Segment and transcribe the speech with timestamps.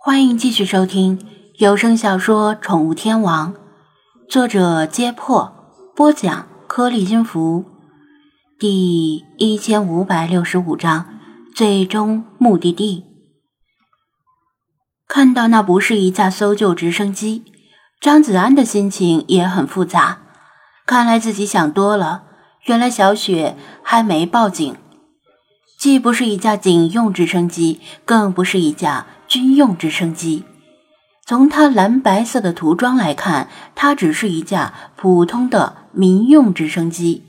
[0.00, 1.18] 欢迎继续收听
[1.56, 3.52] 有声小说《宠物天王》，
[4.30, 5.52] 作者：揭破，
[5.96, 7.64] 播讲：颗粒音符，
[8.60, 11.18] 第一千五百六十五章，
[11.52, 13.06] 最终目的地。
[15.08, 17.42] 看到那不是一架搜救直升机，
[18.00, 20.20] 张子安的心情也很复杂。
[20.86, 22.22] 看来自己想多了，
[22.66, 24.76] 原来小雪还没报警。
[25.76, 29.04] 既不是一架警用直升机，更不是一架。
[29.28, 30.44] 军用直升机，
[31.26, 37.22] 从它蓝白色的涂装来看，它只是一架普通的民用直升机。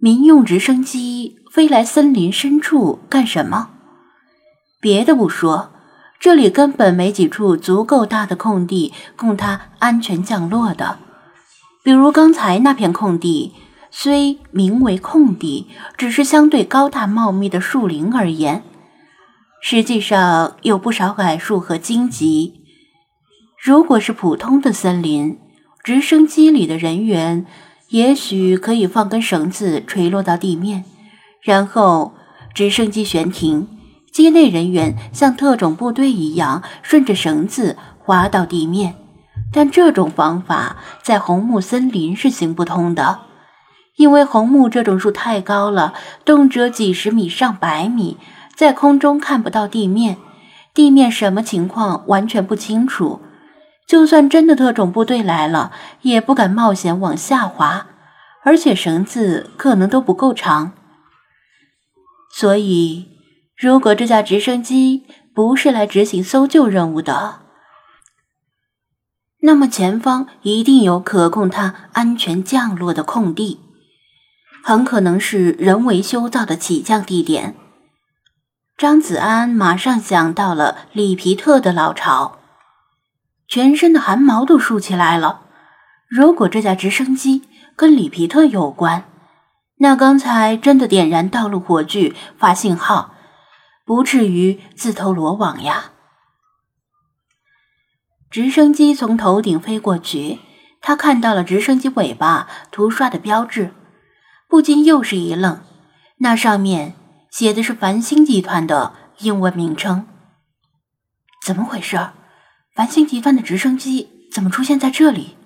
[0.00, 3.70] 民用直升机飞来森林深处干什么？
[4.80, 5.70] 别的不说，
[6.18, 10.98] 这里根本没几处足够大的空地供它安全降落的。
[11.84, 13.54] 比如刚才那片空地，
[13.90, 18.64] 虽名为空地，只是相对高大茂密的树林而言。
[19.60, 22.62] 实际上有不少矮树和荆棘。
[23.60, 25.38] 如果是普通的森林，
[25.82, 27.44] 直升机里的人员
[27.88, 30.84] 也许可以放根绳子垂落到地面，
[31.42, 32.14] 然后
[32.54, 33.66] 直升机悬停，
[34.12, 38.94] 机内人员像特种部队一样顺着绳子滑到地面。
[39.52, 43.20] 但这种方法在红木森林是行不通的，
[43.96, 48.18] 因为红木这种树太高了，动辄几十米、上百米。
[48.58, 50.16] 在空中看不到地面，
[50.74, 53.20] 地面什么情况完全不清楚。
[53.86, 55.70] 就算真的特种部队来了，
[56.02, 57.86] 也不敢冒险往下滑，
[58.42, 60.72] 而且绳子可能都不够长。
[62.32, 63.06] 所以，
[63.56, 67.42] 如果这架直升机不是来执行搜救任务的，
[69.42, 73.60] 那么前方一定有可供它安全降落的空地，
[74.64, 77.54] 很可能是人为修造的起降地点。
[78.78, 82.38] 张子安马上想到了里皮特的老巢，
[83.48, 85.40] 全身的汗毛都竖起来了。
[86.06, 87.42] 如果这架直升机
[87.74, 89.02] 跟里皮特有关，
[89.78, 93.14] 那刚才真的点燃道路火炬发信号，
[93.84, 95.90] 不至于自投罗网呀。
[98.30, 100.38] 直升机从头顶飞过去，
[100.80, 103.74] 他看到了直升机尾巴涂刷的标志，
[104.48, 105.62] 不禁又是一愣，
[106.18, 106.94] 那上面。
[107.30, 110.06] 写的是繁星集团的英文名称，
[111.44, 112.10] 怎么回事？
[112.74, 115.36] 繁星集团的直升机怎么出现在这里？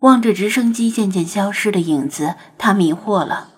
[0.00, 3.50] 望着直升机渐渐消失的影子，他迷惑了。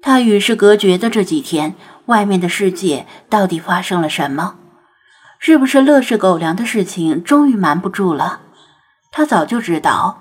[0.00, 1.74] 他与世隔绝的这几天，
[2.06, 4.56] 外面的世界到底发生了什么？
[5.38, 8.40] 是不是乐视狗粮的事情终于瞒不住了？
[9.10, 10.19] 他早就知道。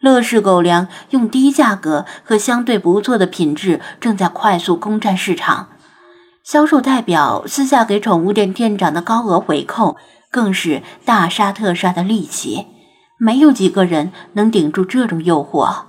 [0.00, 5.68] 乐视狗粮用低价格和相对不错的品质，正在快速攻占市场。
[6.42, 9.96] 销售代表私下给宠物店店长的高额回扣，
[10.30, 12.66] 更是大杀特杀的利器。
[13.18, 15.84] 没有几个人能顶住这种诱惑。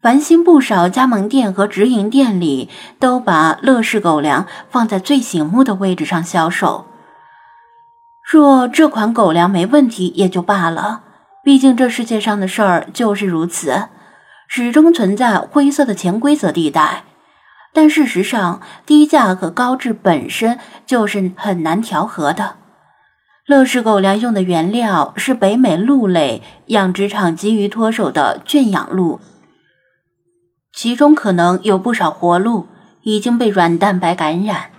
[0.00, 2.70] 繁星不少加盟店和直营店里
[3.00, 6.86] 都把乐视狗粮放在最醒目的位置上销售。
[8.22, 11.02] 若这款狗粮没问题，也就罢了。
[11.48, 13.88] 毕竟这世界上的事儿就是如此，
[14.48, 17.04] 始终存在灰色的潜规则地带。
[17.72, 22.56] 但事实上，低价和高质本身就是很难调和的。
[23.46, 29.18] 乐视狗粮用的原料是北美鹿类养殖场急于脱手的圈养鹿，
[30.74, 32.66] 其中可能有不少活鹿
[33.00, 34.70] 已经被软蛋白感染，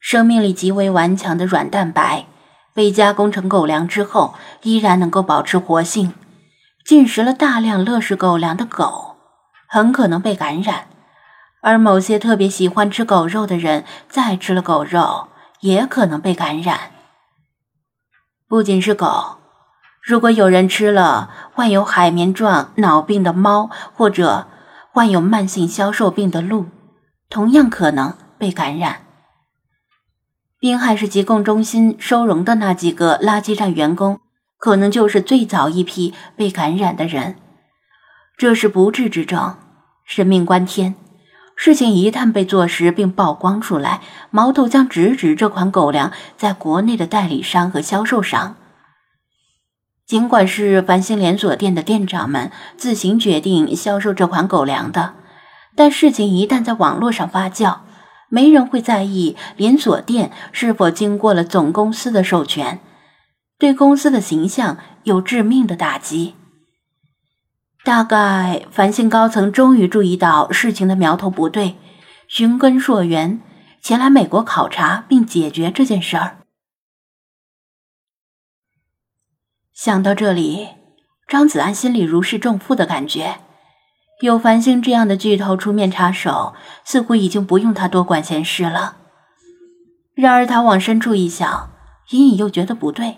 [0.00, 2.26] 生命力极为顽强的软蛋白。
[2.74, 6.12] 被加工成狗粮之后，依然能够保持活性。
[6.84, 9.16] 进食了大量乐视狗粮的狗，
[9.68, 10.80] 很可能被感染；
[11.62, 15.28] 而某些特别喜欢吃狗肉的人，再吃了狗肉，
[15.60, 16.90] 也可能被感染。
[18.46, 19.38] 不仅是狗，
[20.02, 24.46] 如果有人吃了患有海绵状脑病的猫，或者
[24.92, 26.66] 患有慢性消瘦病的鹿，
[27.30, 29.03] 同样可能被感染。
[30.64, 34.20] 滨海市疾控中心收容的那几个垃圾站员工，
[34.56, 37.36] 可能就是最早一批被感染的人。
[38.38, 39.58] 这是不治之症，
[40.06, 40.94] 人命关天。
[41.54, 44.00] 事情一旦被坐实并曝光出来，
[44.30, 48.56] 矛头将直指这款狗粮在国内的代理商和销售商。
[50.06, 55.12] 尽管是繁星连锁店的店长们自行决定销售这款狗粮的，
[55.76, 57.80] 但事情一旦在网络上发酵，
[58.34, 62.80] 没人会在意连锁店是否经过了总公司的授权，
[63.58, 66.34] 对公司的形象有致命的打击。
[67.84, 71.76] 大概繁星高层终于注意到事情的苗头不对，
[72.26, 73.40] 寻根溯源，
[73.80, 76.38] 前来美国考察并解决这件事儿。
[79.72, 80.70] 想到这里，
[81.28, 83.36] 张子安心里如释重负的感觉。
[84.20, 88.96] 有繁星这样的巨头出面插手，似乎已经不用他多管闲事了。
[90.14, 91.70] 然而，他往深处一想，
[92.10, 93.16] 隐隐又觉得不对。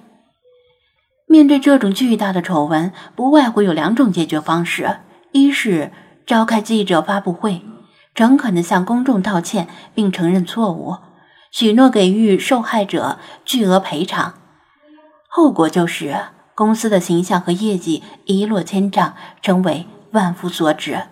[1.29, 5.01] 面对这种巨大的丑闻，不外乎有两种解决方式：
[5.33, 5.93] 一是
[6.25, 7.63] 召开记者发布会，
[8.15, 10.97] 诚恳地向公众道歉并承认错误，
[11.51, 14.33] 许诺给予受害者巨额赔偿；
[15.29, 16.17] 后果就是
[16.55, 19.87] 公司的形象和业绩一落千丈，成为。
[20.17, 21.07] 万夫所指。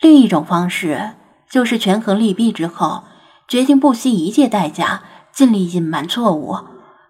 [0.00, 1.12] 另一种方式
[1.48, 3.04] 就是权衡利弊之后，
[3.46, 6.58] 决定不惜一切代价，尽力隐瞒错误，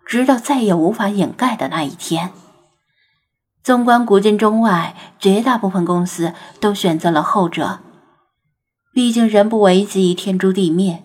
[0.07, 2.31] 直到再也无法掩盖的那一天。
[3.63, 7.81] 纵观古今中外，绝大部分公司都选择了后者。
[8.93, 11.03] 毕竟人不为己，天诛地灭，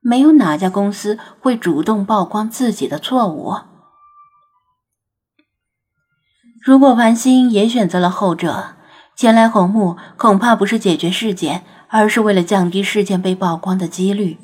[0.00, 3.56] 没有哪家公司会主动曝光自己的错误。
[6.62, 8.76] 如果繁星也选择了后者，
[9.18, 14.38] 前来红木恐怕不是解决事件，而是为了降低事件被曝光的几率。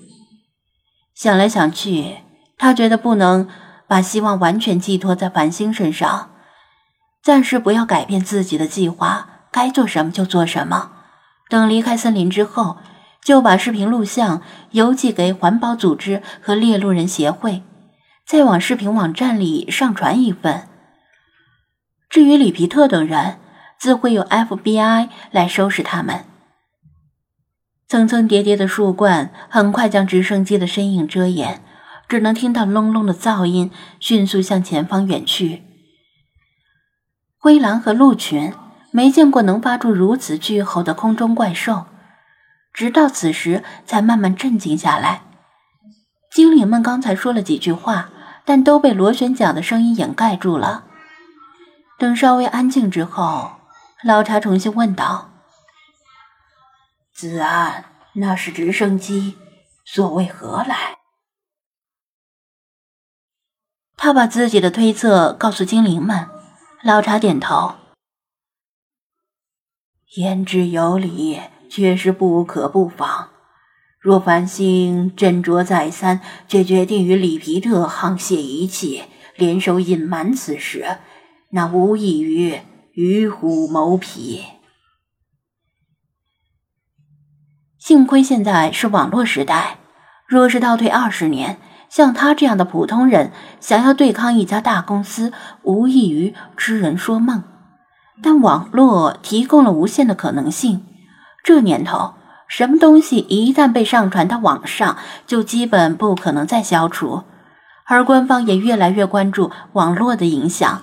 [1.15, 2.17] 想来想去，
[2.59, 3.49] 他觉得不能
[3.87, 6.32] 把希望完全寄托在繁星身上，
[7.23, 10.91] 暂时不要改变自己的计划，该做什么就做什么。
[11.49, 12.79] 等离开森林之后，
[13.23, 14.43] 就把视频录像
[14.73, 17.62] 邮寄给环保组织和猎鹿人协会，
[18.27, 20.69] 再往视频网站里上传一份。
[22.11, 23.37] 至于里皮特等人，
[23.85, 26.25] 自会有 FBI 来收拾他们。
[27.87, 31.63] 层层叠叠的树冠很快将直升机的身影遮掩，
[32.09, 33.71] 只能听到隆隆的噪音，
[34.01, 35.65] 迅速向前方远去。
[37.37, 38.55] 灰狼和鹿群
[38.91, 41.85] 没见过能发出如此巨吼的空中怪兽，
[42.73, 45.25] 直到此时才慢慢镇静下来。
[46.33, 48.09] 精灵们刚才说了几句话，
[48.47, 50.87] 但都被螺旋桨的声音掩盖住了。
[51.99, 53.57] 等稍微安静之后。
[54.05, 55.31] 老查重新问道
[57.11, 59.39] ：“子安，那是直升机，
[59.83, 60.99] 所为何来？”
[63.97, 66.29] 他把自己的推测告诉精灵们。
[66.83, 67.77] 老查点头
[70.17, 71.41] ：“言之有理，
[71.71, 73.31] 确实不可不防。
[73.99, 79.05] 若繁星斟酌再三，却决定与里皮特沆瀣一气，
[79.37, 80.99] 联手隐瞒此事，
[81.49, 82.61] 那无异于……”
[82.94, 84.44] 与虎谋皮。
[87.76, 89.79] 幸亏现在是网络时代，
[90.29, 91.58] 若是倒退二十年，
[91.91, 95.32] 像他这样的普通人想要对抗一家大公司，
[95.64, 97.43] 无异于痴人说梦。
[98.23, 100.87] 但网络提供了无限的可能性。
[101.43, 102.14] 这年头，
[102.46, 104.96] 什么东西一旦被上传到网上，
[105.26, 107.25] 就基本不可能再消除。
[107.87, 110.82] 而官方也越来越关注网络的影响。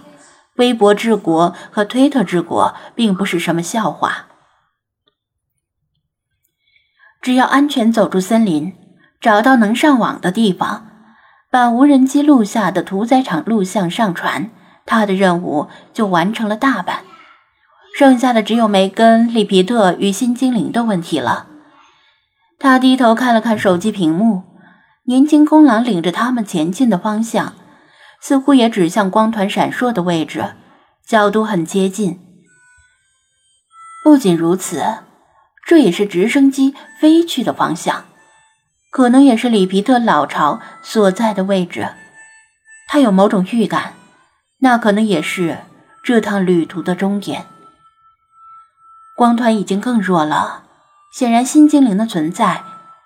[0.58, 4.28] 微博治国和推特治国并不是什么笑话。
[7.22, 8.74] 只要安全走出森林，
[9.20, 10.88] 找到能上网的地方，
[11.52, 14.50] 把无人机录下的屠宰场录像上传，
[14.86, 17.04] 他的任务就完成了大半。
[17.96, 21.48] 剩下的只有梅根、利皮特与新精灵的问题了。
[22.58, 24.44] 他低头看了看手机屏幕，
[25.04, 27.54] 年轻公狼领着他们前进的方向。
[28.22, 30.54] 似乎也指向光团闪烁的位置，
[31.06, 32.20] 角度很接近。
[34.04, 34.84] 不仅如此，
[35.66, 38.06] 这也是直升机飞去的方向，
[38.92, 41.90] 可能也是里皮特老巢所在的位置。
[42.88, 43.94] 他有某种预感，
[44.60, 45.60] 那可能也是
[46.04, 47.46] 这趟旅途的终点。
[49.16, 50.64] 光团已经更弱了，
[51.14, 52.64] 显然新精灵的存在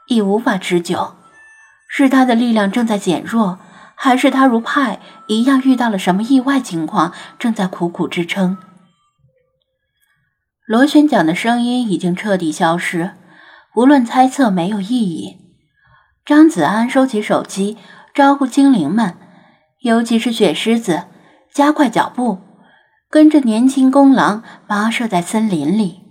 [0.07, 1.15] 已无法持久，
[1.88, 3.60] 是他的力量正在减弱。
[3.95, 8.57] 还是他如派一样遇到了什么意外情况，正在苦苦支撑。
[10.65, 13.11] 螺旋桨的声音已经彻底消失，
[13.75, 15.37] 无论猜测没有意义。
[16.25, 17.77] 张子安收起手机，
[18.13, 19.15] 招呼精灵们，
[19.81, 21.03] 尤其是雪狮子，
[21.53, 22.39] 加快脚步，
[23.09, 26.04] 跟着年轻公狼跋涉在森林里。